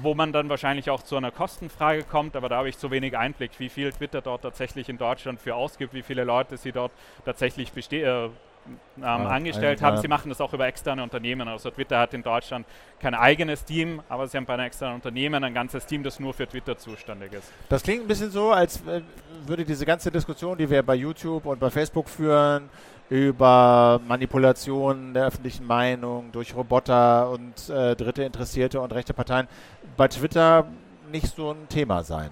wo 0.00 0.14
man 0.14 0.32
dann 0.32 0.48
wahrscheinlich 0.48 0.90
auch 0.90 1.02
zu 1.02 1.16
einer 1.16 1.30
Kostenfrage 1.30 2.04
kommt, 2.04 2.36
aber 2.36 2.48
da 2.48 2.58
habe 2.58 2.68
ich 2.68 2.78
zu 2.78 2.90
wenig 2.90 3.16
Einblick, 3.16 3.52
wie 3.58 3.68
viel 3.68 3.92
Twitter 3.92 4.20
dort 4.20 4.42
tatsächlich 4.42 4.88
in 4.88 4.98
Deutschland 4.98 5.40
für 5.40 5.54
ausgibt, 5.54 5.94
wie 5.94 6.02
viele 6.02 6.24
Leute 6.24 6.56
sie 6.56 6.72
dort 6.72 6.92
tatsächlich 7.24 7.72
äh, 7.92 8.28
ähm, 8.66 9.04
ah, 9.04 9.28
angestellt 9.28 9.82
haben. 9.82 9.96
Sie 9.98 10.08
machen 10.08 10.28
das 10.28 10.40
auch 10.40 10.52
über 10.52 10.66
externe 10.66 11.02
Unternehmen. 11.02 11.48
Also 11.48 11.70
Twitter 11.70 11.98
hat 11.98 12.14
in 12.14 12.22
Deutschland 12.22 12.66
kein 13.00 13.14
eigenes 13.14 13.64
Team, 13.64 14.02
aber 14.08 14.28
sie 14.28 14.36
haben 14.36 14.46
bei 14.46 14.54
einem 14.54 14.66
externen 14.66 14.96
Unternehmen 14.96 15.42
ein 15.42 15.54
ganzes 15.54 15.86
Team, 15.86 16.02
das 16.02 16.20
nur 16.20 16.34
für 16.34 16.46
Twitter 16.46 16.76
zuständig 16.76 17.32
ist. 17.32 17.50
Das 17.68 17.82
klingt 17.82 18.02
ein 18.02 18.08
bisschen 18.08 18.30
so, 18.30 18.52
als 18.52 18.80
äh, 18.86 19.02
würde 19.46 19.64
diese 19.64 19.86
ganze 19.86 20.10
Diskussion, 20.10 20.56
die 20.58 20.68
wir 20.68 20.82
bei 20.82 20.94
YouTube 20.94 21.46
und 21.46 21.58
bei 21.58 21.70
Facebook 21.70 22.08
führen, 22.08 22.68
über 23.10 24.00
Manipulationen 24.06 25.12
der 25.12 25.26
öffentlichen 25.26 25.66
Meinung 25.66 26.32
durch 26.32 26.54
Roboter 26.54 27.30
und 27.30 27.68
äh, 27.68 27.94
dritte 27.94 28.22
Interessierte 28.22 28.80
und 28.80 28.92
rechte 28.92 29.12
Parteien 29.12 29.48
bei 29.96 30.08
Twitter 30.08 30.66
nicht 31.10 31.34
so 31.34 31.50
ein 31.50 31.68
Thema 31.68 32.02
sein. 32.04 32.30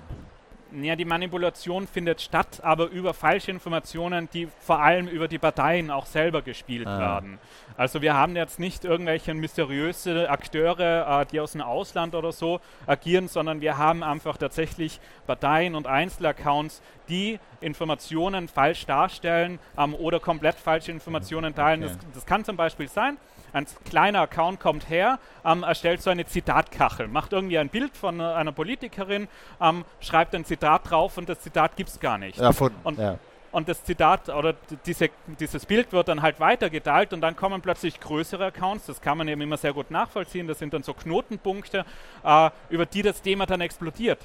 Ja, 0.72 0.94
die 0.94 1.04
Manipulation 1.04 1.86
findet 1.86 2.20
statt, 2.20 2.60
aber 2.62 2.88
über 2.88 3.12
falsche 3.12 3.50
Informationen, 3.50 4.28
die 4.32 4.48
vor 4.60 4.80
allem 4.80 5.08
über 5.08 5.26
die 5.26 5.38
Parteien 5.38 5.90
auch 5.90 6.06
selber 6.06 6.42
gespielt 6.42 6.86
ah. 6.86 6.98
werden. 6.98 7.38
Also 7.76 8.02
wir 8.02 8.14
haben 8.14 8.36
jetzt 8.36 8.60
nicht 8.60 8.84
irgendwelche 8.84 9.34
mysteriöse 9.34 10.30
Akteure, 10.30 11.22
äh, 11.22 11.26
die 11.26 11.40
aus 11.40 11.52
dem 11.52 11.62
Ausland 11.62 12.14
oder 12.14 12.30
so 12.30 12.60
agieren, 12.86 13.26
sondern 13.26 13.60
wir 13.60 13.78
haben 13.78 14.02
einfach 14.02 14.36
tatsächlich 14.36 15.00
Parteien 15.26 15.74
und 15.74 15.86
Einzelaccounts, 15.86 16.82
die 17.08 17.40
Informationen 17.60 18.48
falsch 18.48 18.86
darstellen 18.86 19.58
ähm, 19.76 19.94
oder 19.94 20.20
komplett 20.20 20.56
falsche 20.56 20.90
Informationen 20.90 21.54
teilen. 21.54 21.84
Okay. 21.84 21.94
Das, 21.94 22.14
das 22.14 22.26
kann 22.26 22.44
zum 22.44 22.56
Beispiel 22.56 22.88
sein, 22.88 23.16
ein 23.52 23.66
kleiner 23.84 24.20
Account 24.20 24.60
kommt 24.60 24.88
her, 24.88 25.18
ähm, 25.44 25.62
erstellt 25.62 26.02
so 26.02 26.10
eine 26.10 26.24
Zitatkachel, 26.26 27.08
macht 27.08 27.32
irgendwie 27.32 27.58
ein 27.58 27.68
Bild 27.68 27.96
von 27.96 28.20
einer 28.20 28.52
Politikerin, 28.52 29.28
ähm, 29.60 29.84
schreibt 30.00 30.34
ein 30.34 30.44
Zitat 30.44 30.90
drauf 30.90 31.18
und 31.18 31.28
das 31.28 31.40
Zitat 31.40 31.76
gibt 31.76 31.90
es 31.90 32.00
gar 32.00 32.18
nicht. 32.18 32.38
Erfunden, 32.38 32.78
und, 32.84 32.98
ja. 32.98 33.18
und 33.52 33.68
das 33.68 33.84
Zitat 33.84 34.28
oder 34.28 34.54
diese, 34.86 35.10
dieses 35.38 35.66
Bild 35.66 35.92
wird 35.92 36.08
dann 36.08 36.22
halt 36.22 36.40
weitergeteilt 36.40 37.12
und 37.12 37.20
dann 37.20 37.36
kommen 37.36 37.60
plötzlich 37.60 37.98
größere 38.00 38.46
Accounts, 38.46 38.86
das 38.86 39.00
kann 39.00 39.18
man 39.18 39.28
eben 39.28 39.40
immer 39.40 39.56
sehr 39.56 39.72
gut 39.72 39.90
nachvollziehen, 39.90 40.46
das 40.46 40.58
sind 40.58 40.72
dann 40.72 40.82
so 40.82 40.94
Knotenpunkte, 40.94 41.84
äh, 42.24 42.50
über 42.68 42.86
die 42.86 43.02
das 43.02 43.22
Thema 43.22 43.46
dann 43.46 43.60
explodiert. 43.60 44.20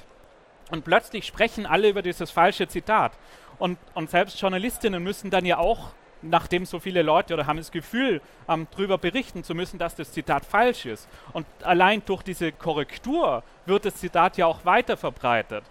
Und 0.70 0.84
plötzlich 0.84 1.26
sprechen 1.26 1.66
alle 1.66 1.88
über 1.88 2.02
dieses 2.02 2.30
falsche 2.30 2.66
Zitat. 2.68 3.12
Und, 3.58 3.78
und 3.94 4.10
selbst 4.10 4.40
Journalistinnen 4.40 5.02
müssen 5.02 5.30
dann 5.30 5.46
ja 5.46 5.58
auch 5.58 5.92
nachdem 6.22 6.64
so 6.64 6.80
viele 6.80 7.02
Leute 7.02 7.34
oder 7.34 7.46
haben 7.46 7.58
das 7.58 7.70
Gefühl, 7.70 8.20
ähm, 8.48 8.66
darüber 8.70 8.98
berichten 8.98 9.44
zu 9.44 9.54
müssen, 9.54 9.78
dass 9.78 9.94
das 9.94 10.12
Zitat 10.12 10.44
falsch 10.44 10.86
ist. 10.86 11.08
Und 11.32 11.46
allein 11.62 12.02
durch 12.04 12.22
diese 12.22 12.52
Korrektur 12.52 13.42
wird 13.66 13.84
das 13.84 13.96
Zitat 13.96 14.36
ja 14.36 14.46
auch 14.46 14.64
weiter 14.64 14.96
verbreitet. 14.96 15.64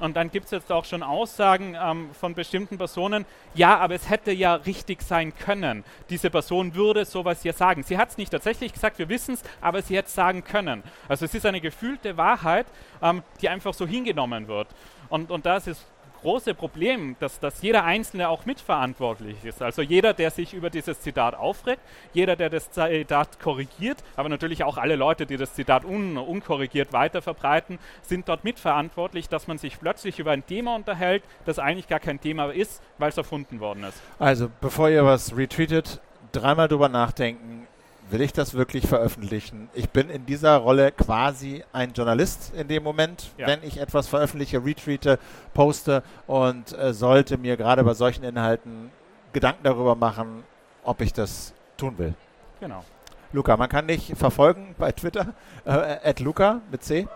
Und 0.00 0.16
dann 0.16 0.30
gibt 0.30 0.46
es 0.46 0.50
jetzt 0.50 0.70
auch 0.70 0.84
schon 0.84 1.02
Aussagen 1.02 1.76
ähm, 1.80 2.10
von 2.12 2.34
bestimmten 2.34 2.76
Personen, 2.76 3.24
ja, 3.54 3.78
aber 3.78 3.94
es 3.94 4.10
hätte 4.10 4.32
ja 4.32 4.54
richtig 4.54 5.02
sein 5.02 5.34
können. 5.36 5.84
Diese 6.10 6.28
Person 6.28 6.74
würde 6.74 7.04
sowas 7.04 7.44
ja 7.44 7.52
sagen. 7.52 7.82
Sie 7.82 7.96
hat 7.96 8.10
es 8.10 8.18
nicht 8.18 8.30
tatsächlich 8.30 8.72
gesagt, 8.72 8.98
wir 8.98 9.08
wissen 9.08 9.34
es, 9.34 9.42
aber 9.60 9.80
sie 9.82 9.96
hätte 9.96 10.08
es 10.08 10.14
sagen 10.14 10.44
können. 10.44 10.82
Also 11.08 11.24
es 11.24 11.34
ist 11.34 11.46
eine 11.46 11.60
gefühlte 11.60 12.16
Wahrheit, 12.16 12.66
ähm, 13.02 13.22
die 13.40 13.48
einfach 13.48 13.72
so 13.74 13.86
hingenommen 13.86 14.48
wird. 14.48 14.68
Und, 15.08 15.30
und 15.30 15.46
das 15.46 15.66
ist 15.66 15.86
große 16.20 16.54
Problem, 16.54 17.16
dass, 17.20 17.40
dass 17.40 17.62
jeder 17.62 17.84
Einzelne 17.84 18.28
auch 18.28 18.46
mitverantwortlich 18.46 19.44
ist. 19.44 19.62
Also 19.62 19.82
jeder, 19.82 20.12
der 20.12 20.30
sich 20.30 20.54
über 20.54 20.70
dieses 20.70 21.00
Zitat 21.00 21.34
aufregt, 21.34 21.80
jeder, 22.12 22.36
der 22.36 22.50
das 22.50 22.70
Zitat 22.70 23.40
korrigiert, 23.40 24.02
aber 24.16 24.28
natürlich 24.28 24.64
auch 24.64 24.78
alle 24.78 24.96
Leute, 24.96 25.26
die 25.26 25.36
das 25.36 25.54
Zitat 25.54 25.84
un, 25.84 26.16
unkorrigiert 26.16 26.92
weiter 26.92 27.22
verbreiten, 27.22 27.78
sind 28.02 28.28
dort 28.28 28.44
mitverantwortlich, 28.44 29.28
dass 29.28 29.46
man 29.46 29.58
sich 29.58 29.78
plötzlich 29.78 30.18
über 30.18 30.32
ein 30.32 30.46
Thema 30.46 30.74
unterhält, 30.74 31.22
das 31.44 31.58
eigentlich 31.58 31.88
gar 31.88 32.00
kein 32.00 32.20
Thema 32.20 32.52
ist, 32.52 32.82
weil 32.98 33.10
es 33.10 33.16
erfunden 33.16 33.60
worden 33.60 33.84
ist. 33.84 34.00
Also, 34.18 34.50
bevor 34.60 34.88
ihr 34.88 35.04
was 35.04 35.36
retweetet, 35.36 36.00
dreimal 36.32 36.68
drüber 36.68 36.88
nachdenken, 36.88 37.66
will 38.10 38.20
ich 38.20 38.32
das 38.32 38.54
wirklich 38.54 38.86
veröffentlichen? 38.86 39.68
Ich 39.74 39.90
bin 39.90 40.10
in 40.10 40.26
dieser 40.26 40.56
Rolle 40.56 40.92
quasi 40.92 41.64
ein 41.72 41.92
Journalist 41.92 42.52
in 42.54 42.68
dem 42.68 42.82
Moment, 42.82 43.30
ja. 43.38 43.46
wenn 43.46 43.62
ich 43.62 43.78
etwas 43.78 44.08
veröffentliche, 44.08 44.64
retweete, 44.64 45.18
poste 45.54 46.02
und 46.26 46.76
äh, 46.78 46.92
sollte 46.92 47.38
mir 47.38 47.56
gerade 47.56 47.82
bei 47.84 47.94
solchen 47.94 48.24
Inhalten 48.24 48.90
Gedanken 49.32 49.64
darüber 49.64 49.94
machen, 49.94 50.44
ob 50.84 51.00
ich 51.00 51.12
das 51.12 51.52
tun 51.76 51.98
will. 51.98 52.14
Genau. 52.60 52.84
Luca. 53.32 53.56
Man 53.56 53.68
kann 53.68 53.86
dich 53.86 54.14
verfolgen 54.16 54.74
bei 54.78 54.92
Twitter, 54.92 55.34
äh, 55.64 56.14
Luca 56.22 56.60
mit 56.70 56.82
C. 56.82 57.06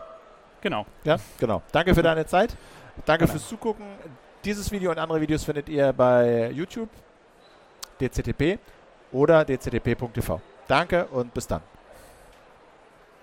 Genau. 0.61 0.85
Ja, 1.05 1.17
genau. 1.39 1.63
Danke 1.73 1.95
für 1.95 2.03
deine 2.03 2.27
Zeit. 2.27 2.55
Danke 3.07 3.25
genau. 3.25 3.33
fürs 3.33 3.49
Zugucken. 3.49 3.87
Dieses 4.45 4.71
Video 4.71 4.91
und 4.91 4.99
andere 4.99 5.21
Videos 5.21 5.45
findet 5.45 5.69
ihr 5.69 5.93
bei 5.93 6.51
YouTube, 6.51 6.89
DCTP 8.01 8.59
oder 9.13 9.45
dctp.tv. 9.45 10.41
Danke 10.71 11.07
und 11.07 11.35
bis 11.35 11.49
dann. 11.49 11.63